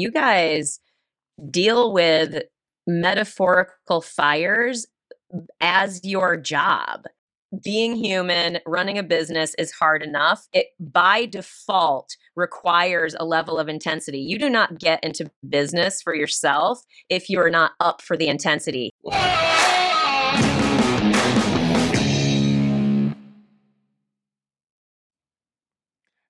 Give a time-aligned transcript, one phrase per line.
[0.00, 0.80] you guys
[1.50, 2.42] deal with
[2.86, 4.86] metaphorical fires
[5.60, 7.04] as your job.
[7.64, 10.46] Being human, running a business is hard enough.
[10.52, 14.20] It by default requires a level of intensity.
[14.20, 18.28] You do not get into business for yourself if you are not up for the
[18.28, 18.92] intensity.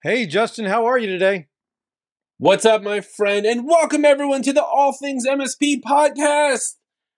[0.02, 1.49] Hey, Justin, how are you today?
[2.40, 3.44] What's up, my friend?
[3.44, 6.76] And welcome everyone to the All Things MSP podcast.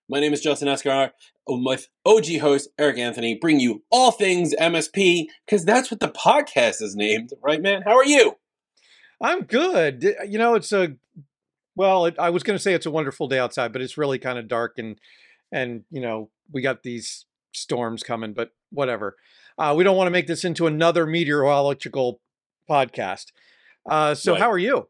[0.09, 1.13] My name is Justin Esgar,
[1.47, 6.83] with OG host Eric Anthony, bring you all things MSP because that's what the podcast
[6.83, 7.83] is named, right, man?
[7.83, 8.35] How are you?
[9.21, 10.03] I'm good.
[10.27, 10.97] You know, it's a
[11.77, 12.07] well.
[12.07, 14.41] It, I was going to say it's a wonderful day outside, but it's really kind
[14.41, 14.99] of dark and
[15.53, 19.15] and you know we got these storms coming, but whatever.
[19.57, 22.21] Uh, we don't want to make this into another meteorological
[22.69, 23.27] podcast.
[23.89, 24.41] Uh, so, right.
[24.41, 24.89] how are you?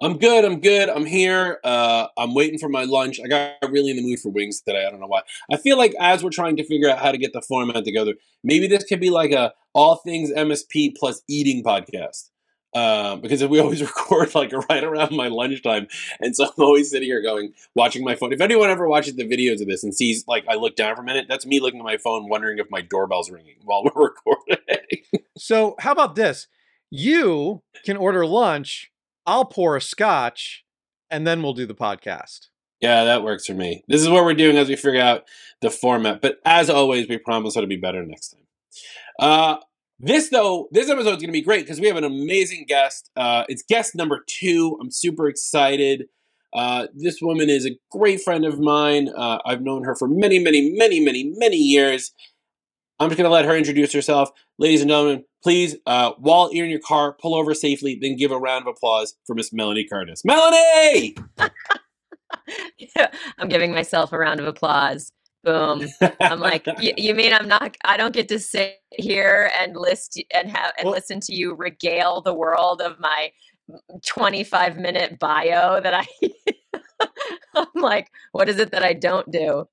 [0.00, 0.44] I'm good.
[0.44, 0.90] I'm good.
[0.90, 1.58] I'm here.
[1.64, 3.18] Uh, I'm waiting for my lunch.
[3.22, 4.84] I got really in the mood for wings today.
[4.86, 5.22] I don't know why.
[5.50, 8.14] I feel like as we're trying to figure out how to get the format together,
[8.44, 12.30] maybe this could be like a all things MSP plus eating podcast.
[12.74, 15.86] Uh, because we always record like right around my lunchtime,
[16.20, 18.34] and so I'm always sitting here going, watching my phone.
[18.34, 21.00] If anyone ever watches the videos of this and sees like I look down for
[21.00, 24.08] a minute, that's me looking at my phone, wondering if my doorbell's ringing while we're
[24.08, 24.58] recording.
[25.38, 26.48] so how about this?
[26.90, 28.90] You can order lunch
[29.26, 30.64] I'll pour a scotch
[31.10, 32.48] and then we'll do the podcast.
[32.80, 33.82] Yeah, that works for me.
[33.88, 35.24] This is what we're doing as we figure out
[35.62, 36.20] the format.
[36.20, 38.42] But as always, we promise it'll be better next time.
[39.18, 39.56] Uh,
[39.98, 43.10] this though, this episode is going to be great because we have an amazing guest.
[43.16, 44.76] Uh, it's guest number two.
[44.80, 46.04] I'm super excited.
[46.52, 49.08] Uh, this woman is a great friend of mine.
[49.08, 52.12] Uh, I've known her for many, many, many, many, many years.
[52.98, 54.30] I'm just going to let her introduce herself.
[54.58, 58.30] Ladies and gentlemen, please, uh, while you're in your car, pull over safely, then give
[58.30, 60.22] a round of applause for Miss Melanie Curtis.
[60.24, 61.14] Melanie!
[62.78, 65.12] yeah, I'm giving myself a round of applause.
[65.44, 65.86] Boom.
[66.20, 70.50] I'm like, you mean I'm not, I don't get to sit here and list and
[70.50, 73.30] have, and well, listen to you regale the world of my
[74.06, 76.06] 25 minute bio that I,
[77.54, 79.66] I'm like, what is it that I don't do?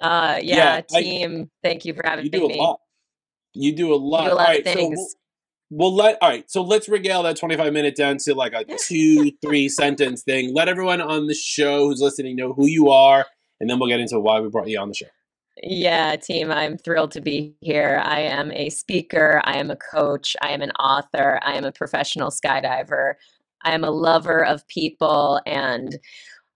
[0.00, 1.42] Uh, yeah, yeah team.
[1.42, 2.58] I, thank you for having you do me.
[2.58, 2.80] A lot.
[3.52, 4.24] You do a lot.
[4.24, 4.98] You do a lot all right, of things.
[4.98, 5.16] So
[5.70, 6.50] we'll, we'll let all right.
[6.50, 10.54] So let's regale that twenty five minute down to like a two three sentence thing.
[10.54, 13.26] Let everyone on the show who's listening know who you are,
[13.60, 15.06] and then we'll get into why we brought you on the show.
[15.62, 18.00] Yeah, team, I'm thrilled to be here.
[18.02, 21.72] I am a speaker, I am a coach, I am an author, I am a
[21.72, 23.14] professional skydiver,
[23.62, 25.98] I am a lover of people and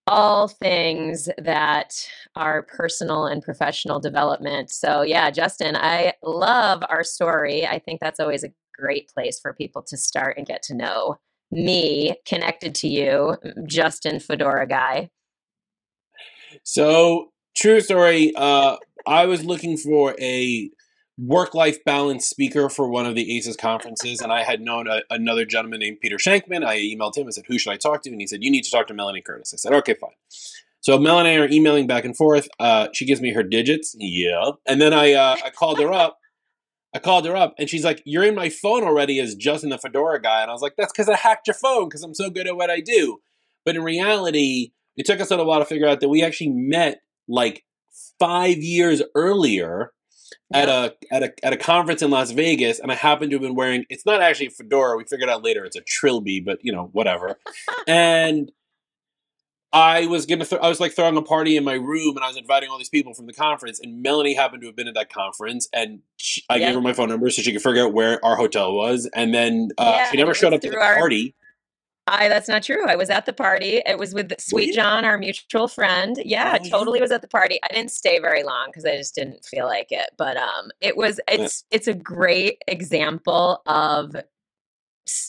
[0.07, 1.95] all things that
[2.37, 4.71] are personal and professional development.
[4.71, 7.67] So, yeah, Justin, I love our story.
[7.67, 11.17] I think that's always a great place for people to start and get to know
[11.51, 15.11] me connected to you, Justin Fedora guy.
[16.65, 18.33] So, true story.
[18.35, 18.77] Uh,
[19.07, 20.71] I was looking for a
[21.17, 25.03] work life balance speaker for one of the ACES conferences, and I had known a,
[25.11, 26.65] another gentleman named Peter Shankman.
[26.65, 28.11] I emailed him and said, Who should I talk to?
[28.11, 29.55] And he said, You need to talk to Melanie Curtis.
[29.55, 30.11] I said, Okay, fine.
[30.81, 32.49] So Melanie and I are emailing back and forth.
[32.61, 33.97] Uh, she gives me her digits.
[33.99, 34.51] Yeah.
[34.67, 36.19] And then I, uh, I called her up.
[36.95, 39.79] I called her up and she's like, You're in my phone already as Justin the
[39.79, 40.43] Fedora guy.
[40.43, 42.57] And I was like, That's because I hacked your phone because I'm so good at
[42.57, 43.21] what I do.
[43.65, 46.51] But in reality, it took us a little while to figure out that we actually
[46.51, 47.65] met like
[48.19, 49.93] five years earlier
[50.53, 53.43] at a at a at a conference in Las Vegas, and I happened to have
[53.43, 53.85] been wearing.
[53.89, 54.97] It's not actually a fedora.
[54.97, 57.39] We figured out later it's a trilby, but you know whatever.
[57.87, 58.53] and
[59.73, 60.45] I was gonna.
[60.45, 62.79] Th- I was like throwing a party in my room, and I was inviting all
[62.79, 63.81] these people from the conference.
[63.81, 66.93] And Melanie happened to have been at that conference, and she, I gave her my
[66.93, 69.11] phone number so she could figure out where our hotel was.
[69.15, 71.35] And then uh, yeah, she never showed up to the party.
[72.07, 72.87] I that's not true.
[72.87, 73.81] I was at the party.
[73.87, 76.17] It was with Sweet John, our mutual friend.
[76.25, 77.59] Yeah, oh, totally was at the party.
[77.63, 80.11] I didn't stay very long because I just didn't feel like it.
[80.19, 84.15] But um it was it's it's a great example of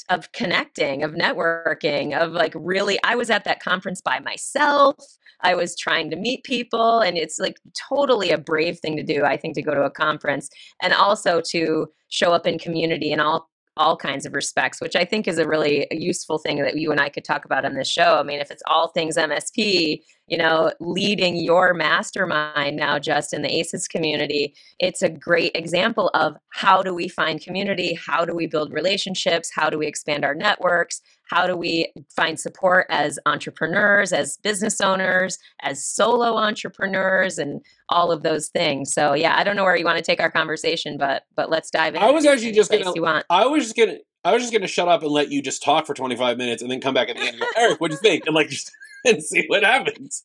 [0.10, 4.95] of connecting, of networking, of like really I was at that conference by myself.
[5.42, 7.57] I was trying to meet people and it's like
[7.89, 10.50] totally a brave thing to do, I think to go to a conference
[10.81, 15.06] and also to show up in community and all all kinds of respects, which I
[15.06, 17.89] think is a really useful thing that you and I could talk about on this
[17.89, 18.18] show.
[18.18, 23.44] I mean, if it's all things MSP, you know, leading your mastermind now just in
[23.44, 27.94] the ACES community, it's a great example of how do we find community?
[27.94, 29.51] How do we build relationships?
[29.54, 31.01] How do we expand our networks?
[31.30, 38.12] How do we find support as entrepreneurs, as business owners, as solo entrepreneurs, and all
[38.12, 38.94] of those things?
[38.94, 41.72] So yeah, I don't know where you want to take our conversation, but but let's
[41.72, 42.01] dive in.
[42.01, 42.92] I was actually just gonna.
[42.94, 43.25] You want.
[43.30, 43.98] I was just gonna.
[44.25, 46.63] I was just going to shut up and let you just talk for 25 minutes
[46.63, 48.25] and then come back at the end and go, Eric, what do you think?
[48.25, 48.72] And like just
[49.06, 50.24] and see what happens.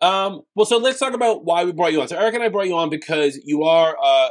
[0.00, 2.08] Um, well, so let's talk about why we brought you on.
[2.08, 4.30] So Eric and I brought you on because you are, uh,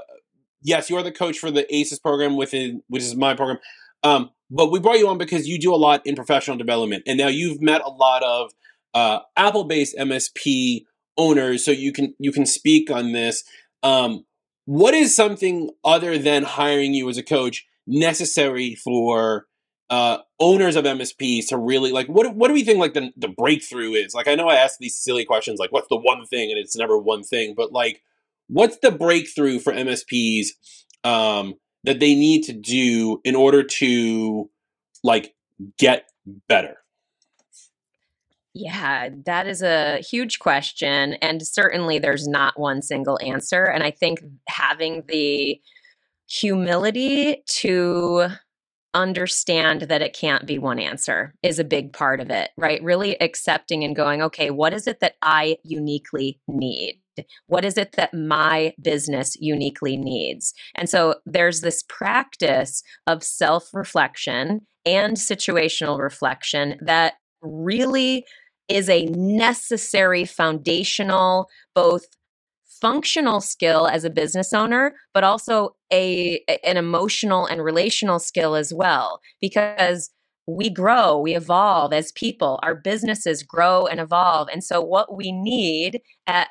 [0.63, 3.59] yes, you are the coach for the ACES program within, which is my program.
[4.03, 7.17] Um, but we brought you on because you do a lot in professional development, and
[7.17, 8.51] now you've met a lot of
[8.93, 10.83] uh, Apple-based MSP
[11.17, 13.43] owners, so you can you can speak on this.
[13.81, 14.25] Um,
[14.65, 19.45] what is something other than hiring you as a coach necessary for
[19.89, 23.27] uh, owners of MSPs to really like what what do we think like the the
[23.27, 24.13] breakthrough is?
[24.13, 26.77] Like I know I ask these silly questions like what's the one thing and it's
[26.77, 28.01] never one thing, but like
[28.47, 30.47] what's the breakthrough for MSPs
[31.03, 34.49] um, that they need to do in order to
[35.03, 35.33] like
[35.77, 36.09] get
[36.47, 36.77] better?
[38.53, 41.13] Yeah, that is a huge question.
[41.15, 43.63] And certainly there's not one single answer.
[43.63, 45.59] And I think having the
[46.31, 48.27] humility to
[48.93, 52.83] understand that it can't be one answer is a big part of it, right?
[52.83, 57.01] Really accepting and going, okay, what is it that I uniquely need?
[57.47, 60.53] What is it that my business uniquely needs?
[60.75, 68.25] And so there's this practice of self reflection and situational reflection that really
[68.67, 72.05] is a necessary foundational, both
[72.81, 78.73] functional skill as a business owner, but also a an emotional and relational skill as
[78.73, 79.21] well.
[79.39, 80.09] Because
[80.47, 82.59] we grow, we evolve as people.
[82.63, 84.49] Our businesses grow and evolve.
[84.51, 86.49] And so what we need at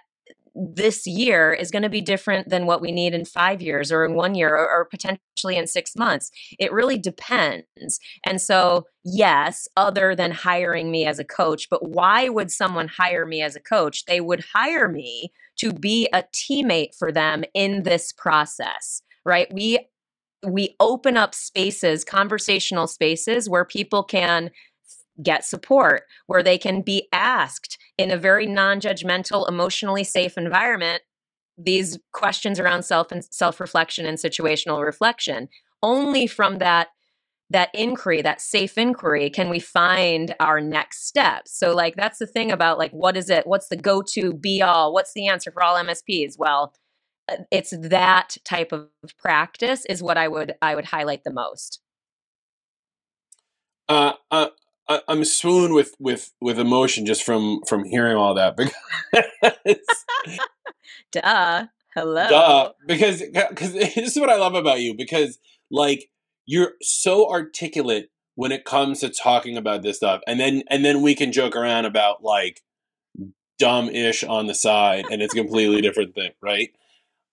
[0.54, 4.04] this year is going to be different than what we need in five years or
[4.04, 6.30] in one year or, or, potentially in six months.
[6.58, 8.00] It really depends.
[8.26, 13.26] And so, yes, other than hiring me as a coach, but why would someone hire
[13.26, 14.04] me as a coach?
[14.06, 19.52] They would hire me to be a teammate for them in this process, right?
[19.52, 19.78] We
[20.46, 24.50] we open up spaces, conversational spaces where people can
[25.22, 31.02] get support, where they can be asked in a very non-judgmental, emotionally safe environment
[31.64, 35.48] these questions around self and self-reflection and situational reflection.
[35.82, 36.88] Only from that
[37.52, 41.58] that inquiry, that safe inquiry, can we find our next steps?
[41.58, 43.44] So, like, that's the thing about like, what is it?
[43.44, 44.94] What's the go-to be all?
[44.94, 46.38] What's the answer for all MSPs?
[46.38, 46.72] Well,
[47.28, 48.88] uh, it's that type of
[49.18, 51.80] practice is what I would I would highlight the most.
[53.88, 54.48] Uh, uh,
[54.90, 58.74] I, am swoon with with with emotion just from from hearing all that because
[61.12, 61.66] duh.
[61.94, 62.28] Hello.
[62.28, 62.72] Duh.
[62.86, 65.38] Because because this is what I love about you because
[65.70, 66.10] like
[66.44, 71.02] you're so articulate when it comes to talking about this stuff and then and then
[71.02, 72.60] we can joke around about like
[73.58, 76.70] dumb-ish on the side and it's a completely different thing right?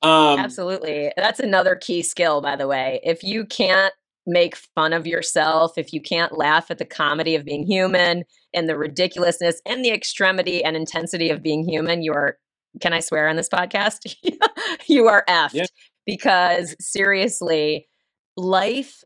[0.04, 1.12] Um absolutely.
[1.18, 3.00] That's another key skill by the way.
[3.04, 3.94] If you can't
[4.28, 8.68] make fun of yourself, if you can't laugh at the comedy of being human and
[8.68, 12.38] the ridiculousness and the extremity and intensity of being human, you are,
[12.82, 14.16] can I swear on this podcast?
[14.88, 15.54] you are effed.
[15.54, 15.66] Yeah.
[16.06, 17.88] Because seriously,
[18.36, 19.04] life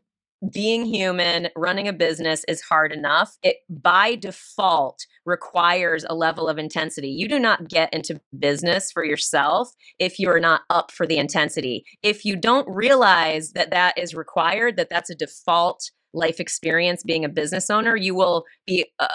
[0.50, 3.36] being human, running a business is hard enough.
[3.42, 7.08] It by default requires a level of intensity.
[7.08, 11.18] You do not get into business for yourself if you are not up for the
[11.18, 11.84] intensity.
[12.02, 17.24] If you don't realize that that is required, that that's a default life experience being
[17.24, 19.08] a business owner, you will be, uh,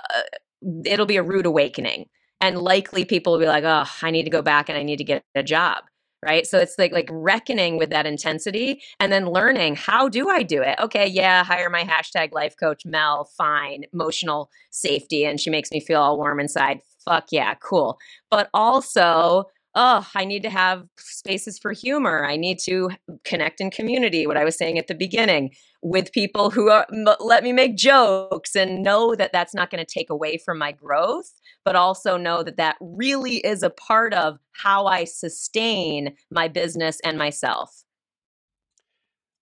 [0.85, 2.05] it'll be a rude awakening.
[2.39, 4.97] And likely people will be like, oh, I need to go back and I need
[4.97, 5.83] to get a job
[6.23, 6.45] right?
[6.47, 10.61] So it's like like reckoning with that intensity and then learning how do i do
[10.61, 10.77] it?
[10.79, 15.79] Okay yeah hire my hashtag life coach mel fine emotional safety and she makes me
[15.79, 16.79] feel all warm inside.
[17.05, 17.97] Fuck yeah cool.
[18.29, 19.45] But also
[19.79, 22.25] oh, I need to have spaces for humor.
[22.25, 22.89] I need to
[23.23, 25.51] connect in community, what I was saying at the beginning,
[25.83, 26.87] with people who are,
[27.19, 30.71] let me make jokes and know that that's not going to take away from my
[30.71, 31.31] growth,
[31.63, 36.99] but also know that that really is a part of how I sustain my business
[37.05, 37.83] and myself.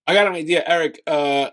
[0.05, 1.01] I got an idea, Eric.
[1.07, 1.51] Uh,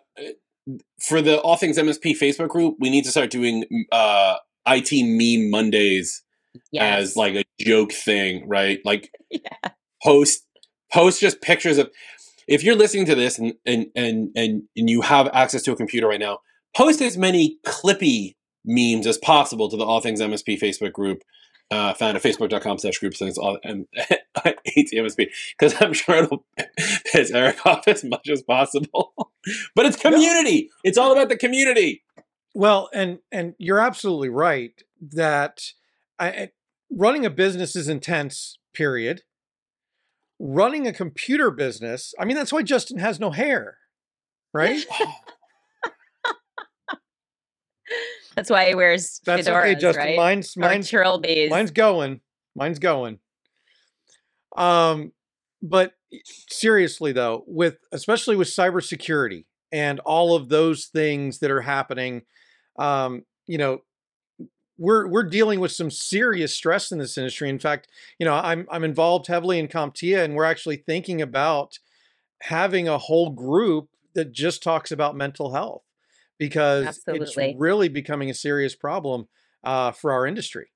[1.01, 5.51] for the All Things MSP Facebook group, we need to start doing uh, IT meme
[5.53, 6.25] Mondays
[6.71, 7.01] yes.
[7.01, 8.81] as like a joke thing, right?
[8.85, 9.71] Like yeah.
[10.03, 10.47] post
[10.93, 11.91] post just pictures of
[12.49, 15.77] if you're listening to this and and and and, and you have access to a
[15.77, 16.41] computer right now,
[16.77, 21.23] post as many clippy memes as possible to the All Things MSP Facebook group.
[21.71, 23.87] Uh, found at facebook.com slash group things all and
[24.37, 25.29] ATMSP
[25.59, 26.45] because I'm sure it'll
[27.11, 29.15] piss Eric off as much as possible.
[29.75, 30.65] but it's community.
[30.65, 30.69] No.
[30.85, 32.03] It's all about the community.
[32.55, 35.63] Well, and and you're absolutely right that
[36.19, 36.51] I,
[36.91, 39.23] running a business is intense, period.
[40.39, 43.79] Running a computer business, I mean, that's why Justin has no hair,
[44.53, 44.85] right?
[48.35, 50.05] That's why he wears That's fedoras, okay, Justin.
[50.05, 50.17] right?
[50.17, 51.51] Mine's mine's trilbies.
[51.51, 52.21] mine's going.
[52.57, 53.19] Mine's going.
[54.57, 55.13] Um,
[55.63, 55.93] but
[56.49, 62.23] seriously though, with especially with cybersecurity and all of those things that are happening,
[62.79, 63.81] um, you know,
[64.83, 67.49] we're we're dealing with some serious stress in this industry.
[67.49, 67.87] In fact,
[68.19, 71.79] you know, I'm I'm involved heavily in CompTIA, and we're actually thinking about
[72.41, 75.85] having a whole group that just talks about mental health
[76.37, 77.51] because Absolutely.
[77.51, 79.29] it's really becoming a serious problem
[79.63, 80.73] uh, for our industry.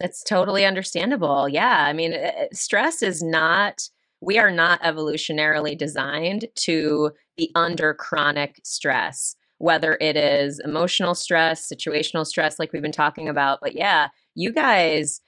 [0.00, 1.48] That's totally understandable.
[1.48, 1.84] Yeah.
[1.86, 3.88] I mean, uh, stress is not,
[4.20, 11.70] we are not evolutionarily designed to be under chronic stress, whether it is emotional stress,
[11.70, 13.58] situational stress, like we've been talking about.
[13.60, 15.20] But yeah, you guys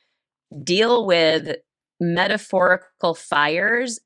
[0.65, 1.57] deal with
[2.01, 4.01] metaphorical fires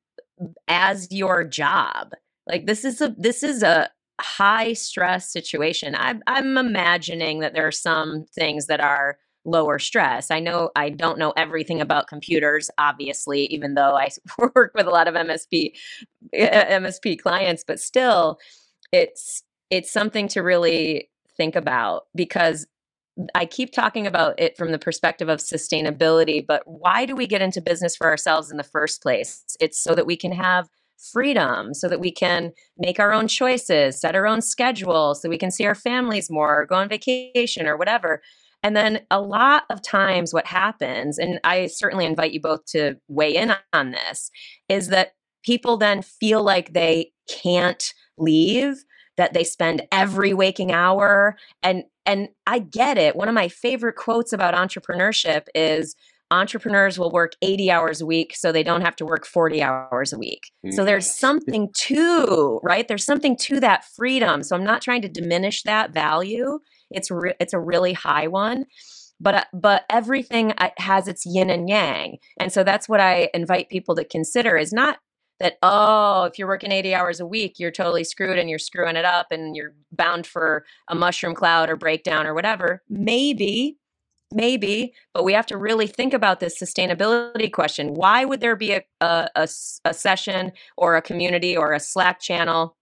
[0.66, 2.11] as your job.
[2.49, 3.88] Like this is a this is a
[4.21, 5.95] high stress situation.
[5.97, 10.33] I'm I'm imagining that there are some things that are lower stress.
[10.33, 14.90] I know I don't know everything about computers, obviously, even though I work with a
[14.90, 15.71] lot of MSP
[16.35, 18.38] MSP clients, but still,
[18.90, 22.66] it's it's something to really think about because
[23.35, 27.40] I keep talking about it from the perspective of sustainability, but why do we get
[27.40, 29.42] into business for ourselves in the first place?
[29.58, 30.68] It's so that we can have
[31.12, 35.38] freedom, so that we can make our own choices, set our own schedule, so we
[35.38, 38.23] can see our families more, go on vacation or whatever.
[38.62, 42.96] And then a lot of times, what happens, and I certainly invite you both to
[43.08, 44.30] weigh in on this,
[44.68, 45.12] is that
[45.44, 47.85] people then feel like they can't
[48.18, 48.85] leave
[49.16, 53.16] that they spend every waking hour and and I get it.
[53.16, 55.96] One of my favorite quotes about entrepreneurship is
[56.30, 60.12] entrepreneurs will work 80 hours a week so they don't have to work 40 hours
[60.12, 60.50] a week.
[60.73, 62.87] So there's something to, right?
[62.87, 64.42] There's something to that freedom.
[64.42, 66.58] So I'm not trying to diminish that value.
[66.90, 68.66] It's re- it's a really high one.
[69.18, 72.18] But uh, but everything uh, has its yin and yang.
[72.38, 74.99] And so that's what I invite people to consider is not
[75.38, 78.96] that oh if you're working 80 hours a week you're totally screwed and you're screwing
[78.96, 82.82] it up and you're bound for a mushroom cloud or breakdown or whatever.
[82.88, 83.78] Maybe
[84.32, 87.94] maybe but we have to really think about this sustainability question.
[87.94, 92.76] Why would there be a, session or a community or a slack channel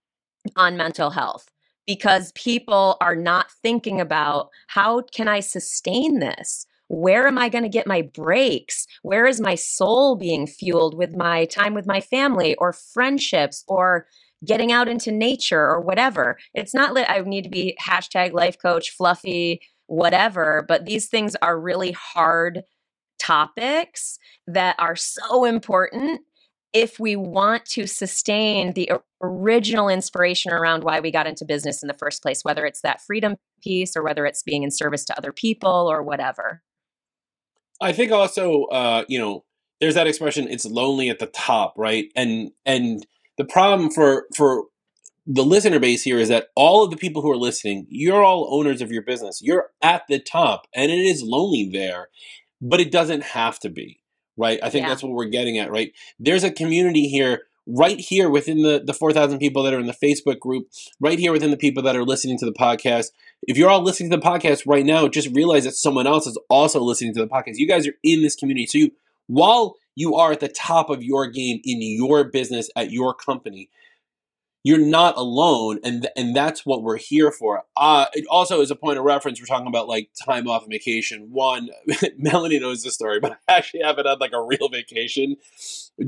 [0.55, 1.49] on mental health?
[1.85, 7.63] Because people are not thinking about how can i sustain this where am i going
[7.63, 12.01] to get my breaks where is my soul being fueled with my time with my
[12.01, 14.05] family or friendships or
[14.45, 18.57] getting out into nature or whatever it's not that i need to be hashtag life
[18.61, 22.63] coach fluffy whatever but these things are really hard
[23.19, 26.21] topics that are so important
[26.75, 31.87] if we want to sustain the original inspiration around why we got into business in
[31.87, 35.17] the first place, whether it's that freedom piece or whether it's being in service to
[35.17, 36.61] other people or whatever.
[37.81, 39.43] I think also, uh, you know,
[39.79, 42.05] there's that expression, it's lonely at the top, right?
[42.15, 43.05] And and
[43.37, 44.65] the problem for for
[45.27, 48.47] the listener base here is that all of the people who are listening, you're all
[48.51, 49.41] owners of your business.
[49.41, 52.09] You're at the top and it is lonely there,
[52.61, 54.01] but it doesn't have to be,
[54.37, 54.59] right?
[54.61, 54.89] I think Yeah.
[54.89, 55.91] that's what we're getting at, right?
[56.19, 59.93] There's a community here right here within the the 4,000 people that are in the
[59.93, 60.67] Facebook group,
[60.99, 63.07] right here within the people that are listening to the podcast.
[63.43, 66.37] If you're all listening to the podcast right now, just realize that someone else is
[66.49, 67.55] also listening to the podcast.
[67.55, 68.67] You guys are in this community.
[68.67, 68.91] So you
[69.27, 73.69] while you are at the top of your game in your business at your company,
[74.65, 78.71] you're not alone and th- and that's what we're here for uh it also is
[78.71, 81.69] a point of reference we're talking about like time off and vacation one
[82.17, 85.37] melanie knows this story but i actually haven't had like a real vacation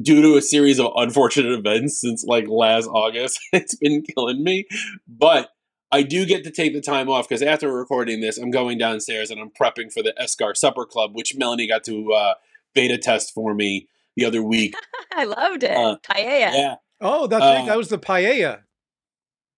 [0.01, 4.65] due to a series of unfortunate events since like last august it's been killing me
[5.07, 5.51] but
[5.89, 9.31] I do get to take the time off because after recording this, I'm going downstairs
[9.31, 12.33] and I'm prepping for the Esgar Supper Club, which Melanie got to uh,
[12.73, 13.87] beta test for me
[14.17, 14.75] the other week.
[15.15, 15.71] I loved it.
[15.71, 16.51] Uh, Paella.
[16.53, 17.61] Yeah, Oh, that's right.
[17.61, 18.61] Uh, That was the paella.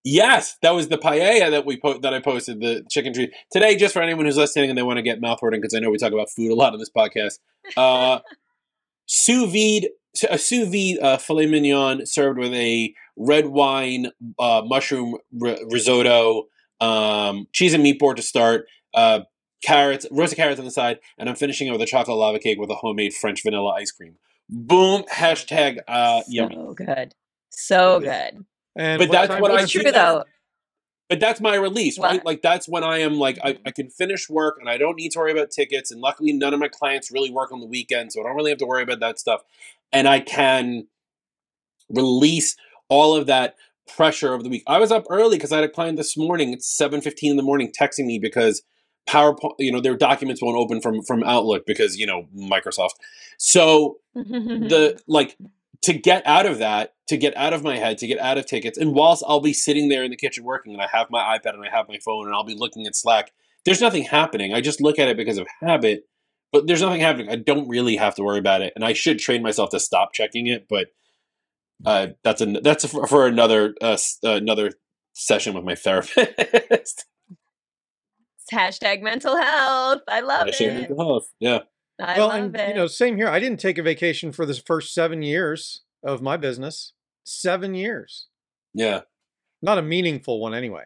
[0.05, 3.75] Yes, that was the paella that we po- that I posted the chicken treat today.
[3.75, 5.97] Just for anyone who's listening and they want to get mouthwatering, because I know we
[5.97, 7.39] talk about food a lot on this podcast.
[7.75, 8.19] Uh,
[9.05, 9.89] sous vide,
[10.29, 16.47] a sous vide uh, filet mignon served with a red wine uh, mushroom r- risotto,
[16.79, 19.19] um, cheese and meat board to start, uh,
[19.63, 22.57] carrots, roasted carrots on the side, and I'm finishing it with a chocolate lava cake
[22.57, 24.15] with a homemade French vanilla ice cream.
[24.47, 25.03] Boom!
[25.13, 26.55] Hashtag uh, yummy.
[26.55, 27.13] so good.
[27.49, 28.45] So good.
[28.75, 29.63] And But that's what I it?
[29.63, 30.23] It's do true that- though.
[31.09, 32.23] but that's my release, right?
[32.23, 33.67] Like that's when I am like I, mm-hmm.
[33.67, 35.91] I can finish work and I don't need to worry about tickets.
[35.91, 38.51] And luckily, none of my clients really work on the weekend, so I don't really
[38.51, 39.41] have to worry about that stuff.
[39.91, 40.87] And I can
[41.89, 42.55] release
[42.89, 43.55] all of that
[43.87, 44.63] pressure of the week.
[44.67, 46.53] I was up early because I had a client this morning.
[46.53, 48.61] It's seven fifteen in the morning, texting me because
[49.09, 52.91] PowerPoint, you know, their documents won't open from from Outlook because you know Microsoft.
[53.37, 55.35] So the like
[55.81, 58.45] to get out of that, to get out of my head, to get out of
[58.45, 61.37] tickets, and whilst I'll be sitting there in the kitchen working, and I have my
[61.37, 63.31] iPad and I have my phone, and I'll be looking at Slack.
[63.65, 64.53] There's nothing happening.
[64.53, 66.03] I just look at it because of habit,
[66.51, 67.29] but there's nothing happening.
[67.29, 70.13] I don't really have to worry about it, and I should train myself to stop
[70.13, 70.67] checking it.
[70.69, 70.87] But
[71.85, 74.71] uh, that's a that's a, for another uh, another
[75.13, 77.05] session with my therapist.
[78.51, 80.01] hashtag mental health.
[80.07, 80.73] I love hashtag it.
[80.73, 81.31] Mental health.
[81.39, 81.59] Yeah.
[81.99, 82.69] I well, and it.
[82.69, 83.27] you know, same here.
[83.27, 86.93] I didn't take a vacation for the first seven years of my business.
[87.23, 88.27] Seven years.
[88.73, 89.01] Yeah.
[89.61, 90.85] Not a meaningful one, anyway.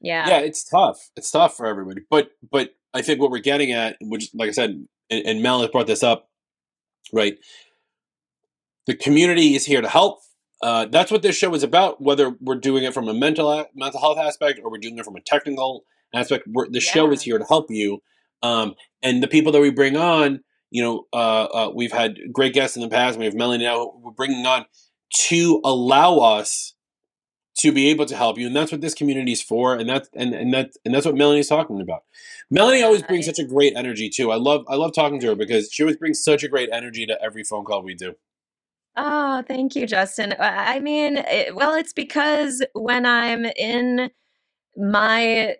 [0.00, 0.28] Yeah.
[0.28, 1.10] Yeah, it's tough.
[1.16, 2.02] It's tough for everybody.
[2.08, 5.60] But but I think what we're getting at, which, like I said, and, and Mel
[5.60, 6.28] has brought this up,
[7.12, 7.34] right?
[8.86, 10.20] The community is here to help.
[10.62, 12.00] Uh, that's what this show is about.
[12.00, 15.16] Whether we're doing it from a mental mental health aspect or we're doing it from
[15.16, 15.84] a technical
[16.14, 16.80] aspect, the yeah.
[16.80, 18.02] show is here to help you.
[18.42, 22.54] Um, and the people that we bring on, you know, uh, uh, we've had great
[22.54, 23.18] guests in the past.
[23.18, 23.92] We have Melanie now.
[23.96, 24.64] We're bringing on
[25.28, 26.74] to allow us
[27.58, 29.74] to be able to help you, and that's what this community is for.
[29.74, 32.04] And that's and and that and that's what Melanie's talking about.
[32.50, 34.32] Melanie always brings such a great energy too.
[34.32, 37.06] I love I love talking to her because she always brings such a great energy
[37.06, 38.14] to every phone call we do.
[38.96, 40.34] Oh, thank you, Justin.
[40.38, 44.10] I mean, it, well, it's because when I'm in
[44.76, 45.56] my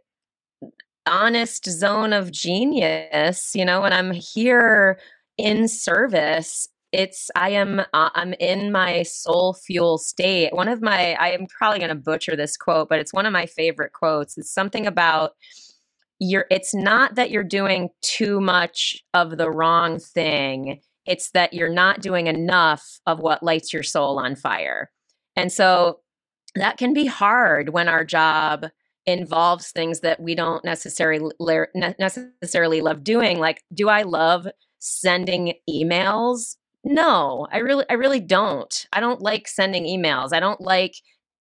[1.06, 4.98] honest zone of genius, you know, when I'm here
[5.38, 10.54] in service, it's I am uh, I'm in my soul fuel state.
[10.54, 13.32] One of my I am probably going to butcher this quote, but it's one of
[13.32, 14.36] my favorite quotes.
[14.36, 15.32] It's something about
[16.18, 20.80] you're it's not that you're doing too much of the wrong thing.
[21.06, 24.90] It's that you're not doing enough of what lights your soul on fire.
[25.34, 26.00] And so
[26.54, 28.66] that can be hard when our job
[29.06, 31.32] involves things that we don't necessarily
[31.98, 34.46] necessarily love doing like do i love
[34.78, 36.56] sending emails?
[36.84, 38.86] No i really i really don't.
[38.92, 40.32] I don't like sending emails.
[40.32, 40.94] I don't like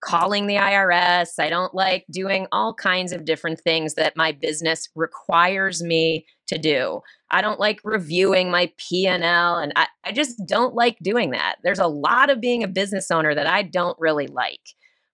[0.03, 4.89] calling the irs i don't like doing all kinds of different things that my business
[4.95, 7.01] requires me to do.
[7.29, 11.57] I don't like reviewing my p&l and I, I just don't like doing that.
[11.63, 14.59] There's a lot of being a business owner that i don't really like.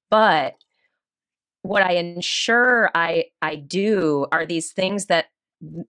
[0.09, 0.55] But
[1.61, 5.27] what I ensure I I do are these things that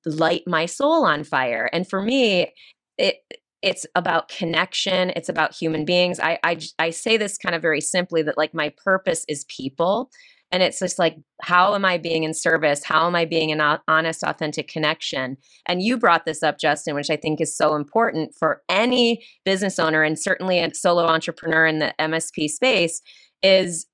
[0.04, 1.68] light my soul on fire.
[1.72, 2.52] And for me,
[2.96, 3.16] it
[3.61, 6.20] it's about connection it's about human beings.
[6.20, 10.11] I, I i say this kind of very simply that like my purpose is people
[10.50, 12.85] and it's just like how am i being in service?
[12.85, 15.37] How am i being an honest authentic connection?
[15.66, 19.78] And you brought this up justin which i think is so important for any business
[19.81, 23.02] owner and certainly a solo entrepreneur in the msp space
[23.42, 23.87] is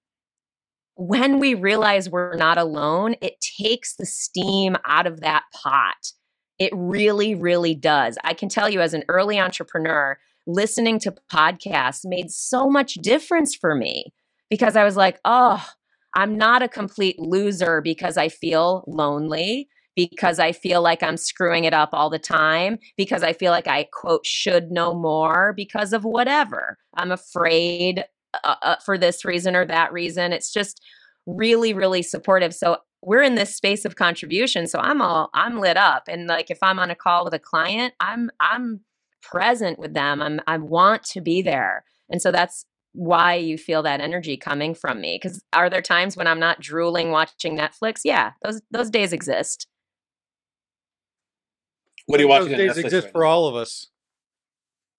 [0.97, 6.13] when we realize we're not alone, it takes the steam out of that pot.
[6.59, 8.17] It really, really does.
[8.23, 13.57] I can tell you, as an early entrepreneur, listening to podcasts made so much difference
[13.57, 14.13] for me
[14.51, 15.67] because I was like, oh,
[16.15, 21.65] I'm not a complete loser because I feel lonely, because I feel like I'm screwing
[21.65, 25.93] it up all the time, because I feel like I, quote, should know more because
[25.93, 26.79] of whatever.
[26.97, 28.05] I'm afraid
[28.43, 30.33] uh, uh, for this reason or that reason.
[30.33, 30.81] It's just
[31.27, 32.55] really, really supportive.
[32.55, 34.67] So we're in this space of contribution.
[34.67, 36.05] So I'm all I'm lit up.
[36.09, 38.81] And like if I'm on a call with a client, I'm I'm
[39.23, 40.23] present with them.
[40.23, 41.85] I'm I want to be there.
[42.11, 45.19] And so that's why you feel that energy coming from me.
[45.21, 48.01] Because are there times when I'm not drooling watching Netflix?
[48.05, 49.67] Yeah, those those days exist.
[52.07, 52.51] What are you watching?
[52.51, 53.89] Those days Netflix exist right for all of us.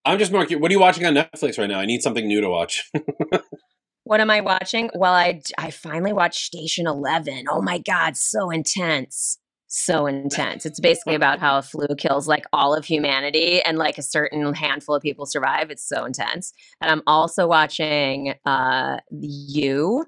[0.05, 0.45] I'm just more.
[0.45, 1.79] What are you watching on Netflix right now?
[1.79, 2.89] I need something new to watch.
[4.03, 4.91] what am I watching?
[4.93, 7.45] Well, I I finally watched Station Eleven.
[7.49, 10.65] Oh my god, so intense, so intense.
[10.65, 14.53] It's basically about how a flu kills like all of humanity, and like a certain
[14.53, 15.71] handful of people survive.
[15.71, 16.53] It's so intense.
[16.81, 20.05] And I'm also watching uh You,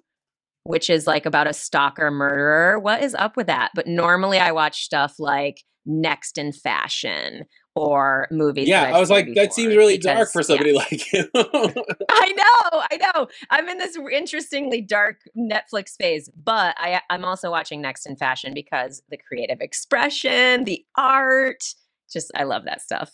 [0.64, 2.78] which is like about a stalker murderer.
[2.78, 3.72] What is up with that?
[3.74, 7.46] But normally I watch stuff like Next in Fashion
[7.76, 8.68] or movies.
[8.68, 10.78] Yeah, I was like, that seems really because, dark for somebody yeah.
[10.92, 11.30] like you.
[12.10, 13.28] I know, I know.
[13.50, 18.54] I'm in this interestingly dark Netflix phase, but I, I'm also watching Next in Fashion
[18.54, 21.64] because the creative expression, the art,
[22.12, 23.12] just I love that stuff.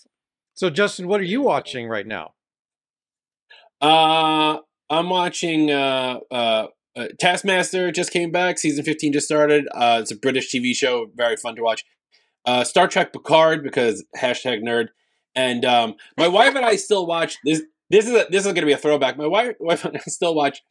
[0.55, 2.33] So, Justin, what are you watching right now?
[3.81, 4.59] Uh,
[4.89, 7.91] I'm watching uh, uh, uh, Taskmaster.
[7.91, 8.59] Just came back.
[8.59, 9.67] Season 15 just started.
[9.73, 11.07] Uh, it's a British TV show.
[11.15, 11.83] Very fun to watch
[12.45, 14.87] uh, Star Trek Picard because hashtag nerd,
[15.35, 17.61] and um, my wife and I still watch this.
[17.89, 19.17] This is a, this is going to be a throwback.
[19.17, 20.61] My wife, wife and I still watch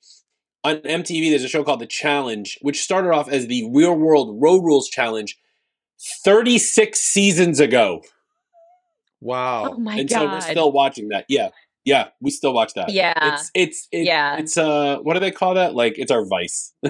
[0.64, 4.40] on MTV, there's a show called The Challenge, which started off as the Real World
[4.40, 5.36] Road Rules Challenge
[6.24, 8.02] 36 seasons ago.
[9.20, 9.72] Wow.
[9.72, 10.18] Oh my and god.
[10.18, 11.26] so we're still watching that.
[11.28, 11.50] Yeah.
[11.84, 12.90] Yeah, we still watch that.
[12.90, 13.34] yeah.
[13.34, 14.36] It's it's it, Yeah.
[14.36, 15.74] It's uh what do they call that?
[15.74, 16.72] Like it's our vice.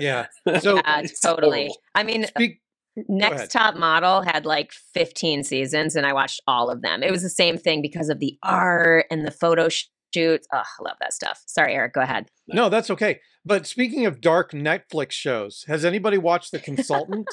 [0.00, 0.26] Yeah.
[0.60, 1.58] So yeah, totally.
[1.66, 1.76] horrible.
[1.94, 2.60] I mean, speak.
[2.98, 3.38] Ahead.
[3.38, 7.02] Next Top Model had like 15 seasons, and I watched all of them.
[7.02, 10.46] It was the same thing because of the art and the photo shoots.
[10.52, 11.42] Oh, I love that stuff.
[11.46, 12.28] Sorry, Eric, go ahead.
[12.48, 13.20] No, that's okay.
[13.44, 17.28] But speaking of dark Netflix shows, has anybody watched The Consultant?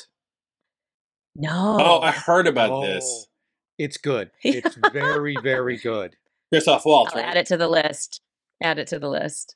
[1.36, 1.78] No.
[1.82, 3.04] Oh, I heard about oh, this.
[3.06, 3.32] Oh,
[3.78, 4.32] It's good.
[4.44, 6.16] It's very, very good.
[6.52, 7.30] Christoph Waltz, I'll right?
[7.30, 8.22] add it to the list.
[8.62, 9.56] Add it to the list.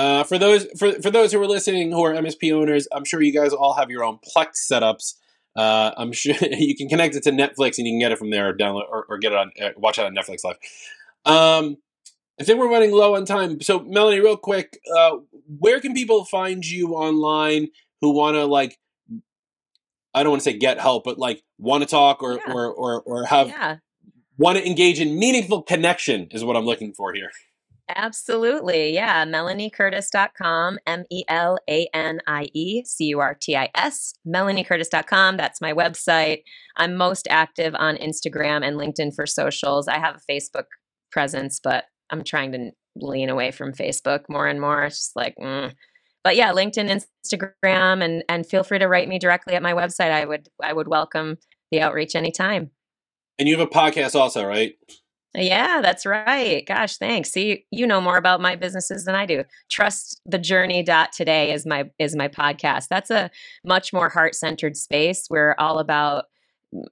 [0.00, 3.20] Uh, for those for for those who are listening who are MSP owners, I'm sure
[3.20, 5.16] you guys all have your own Plex setups.
[5.54, 8.30] Uh, I'm sure you can connect it to Netflix and you can get it from
[8.30, 10.56] there or download or, or get it on uh, watch it on Netflix Live.
[11.26, 11.76] Um,
[12.40, 13.60] I think we're running low on time.
[13.60, 15.18] So Melanie, real quick, uh,
[15.58, 17.68] where can people find you online
[18.00, 18.78] who want to like?
[20.14, 22.54] I don't want to say get help, but like want to talk or Yeah.
[22.54, 23.76] or or or have yeah,
[24.38, 27.30] want to engage in meaningful connection is what I'm looking for here.
[27.96, 28.92] Absolutely.
[28.94, 29.24] Yeah.
[29.24, 34.14] MelanieCurtis.com, M E L A N I E C U R T I S.
[34.26, 35.36] MelanieCurtis.com.
[35.36, 36.42] That's my website.
[36.76, 39.88] I'm most active on Instagram and LinkedIn for socials.
[39.88, 40.66] I have a Facebook
[41.10, 44.84] presence, but I'm trying to lean away from Facebook more and more.
[44.84, 45.72] It's just like, mm.
[46.24, 50.10] but yeah, LinkedIn, Instagram, and and feel free to write me directly at my website.
[50.10, 51.38] I would I would welcome
[51.70, 52.70] the outreach anytime.
[53.38, 54.74] And you have a podcast also, right?
[55.34, 56.64] Yeah, that's right.
[56.66, 57.30] Gosh, thanks.
[57.30, 59.44] See, you know more about my businesses than I do.
[59.70, 62.88] Trust the journey dot today is my is my podcast.
[62.88, 63.30] That's a
[63.64, 65.28] much more heart-centered space.
[65.30, 66.24] We're all about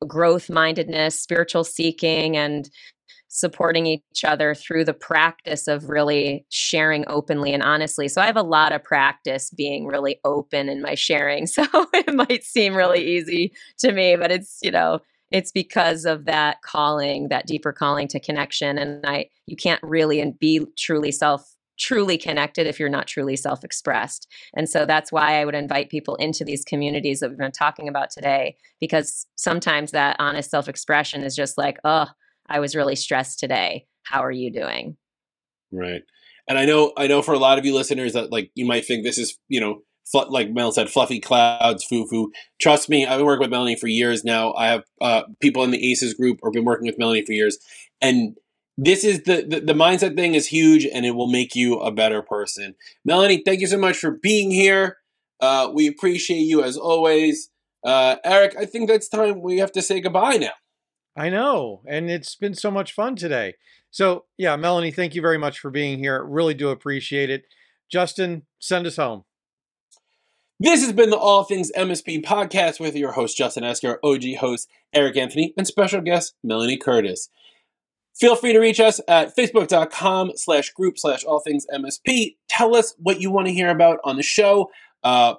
[0.06, 2.68] growth mindedness, spiritual seeking and
[3.28, 8.08] supporting each other through the practice of really sharing openly and honestly.
[8.08, 11.46] So I have a lot of practice being really open in my sharing.
[11.58, 16.24] So it might seem really easy to me, but it's, you know, it's because of
[16.24, 21.12] that calling that deeper calling to connection and i you can't really and be truly
[21.12, 24.26] self truly connected if you're not truly self-expressed.
[24.56, 27.88] And so that's why i would invite people into these communities that we've been talking
[27.88, 32.06] about today because sometimes that honest self-expression is just like oh
[32.48, 33.86] i was really stressed today.
[34.04, 34.96] How are you doing?
[35.70, 36.02] Right.
[36.48, 38.86] And I know I know for a lot of you listeners that like you might
[38.86, 39.82] think this is, you know,
[40.14, 42.32] like Mel said, fluffy clouds, foo foo.
[42.60, 44.52] Trust me, I've been working with Melanie for years now.
[44.54, 47.58] I have uh, people in the ACES group or been working with Melanie for years.
[48.00, 48.36] And
[48.76, 51.90] this is the, the the mindset thing is huge and it will make you a
[51.90, 52.74] better person.
[53.04, 54.98] Melanie, thank you so much for being here.
[55.40, 57.50] Uh, we appreciate you as always.
[57.84, 60.52] Uh, Eric, I think that's time we have to say goodbye now.
[61.16, 61.82] I know.
[61.86, 63.54] And it's been so much fun today.
[63.90, 66.22] So, yeah, Melanie, thank you very much for being here.
[66.22, 67.44] Really do appreciate it.
[67.90, 69.24] Justin, send us home.
[70.60, 74.68] This has been the All Things MSP podcast with your host, Justin Esgar, OG host,
[74.92, 77.28] Eric Anthony, and special guest, Melanie Curtis.
[78.18, 82.34] Feel free to reach us at facebook.com slash group slash all things MSP.
[82.48, 84.72] Tell us what you want to hear about on the show.
[85.04, 85.36] Uh,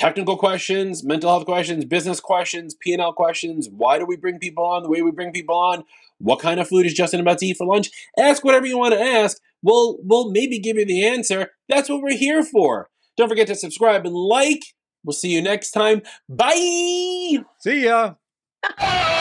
[0.00, 3.68] technical questions, mental health questions, business questions, P&L questions.
[3.70, 5.84] Why do we bring people on the way we bring people on?
[6.18, 7.88] What kind of food is Justin about to eat for lunch?
[8.18, 9.38] Ask whatever you want to ask.
[9.62, 11.52] We'll, we'll maybe give you the answer.
[11.68, 12.90] That's what we're here for.
[13.16, 14.62] Don't forget to subscribe and like.
[15.04, 16.02] We'll see you next time.
[16.28, 17.44] Bye!
[17.58, 18.14] See ya.